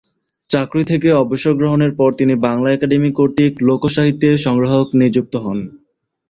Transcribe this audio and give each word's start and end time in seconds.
চাকরি 0.49 0.83
থেকে 0.85 1.09
অবসর 1.15 1.53
গ্রহণের 1.55 1.93
পর 1.95 2.09
তিনি 2.13 2.33
বাংলা 2.45 2.69
একাডেমী 2.71 3.09
কর্তৃক 3.13 3.53
লোকসাহিত্যের 3.61 4.35
সংগ্রাহক 4.37 4.87
নিযুক্ত 5.01 5.33
হন। 5.37 5.59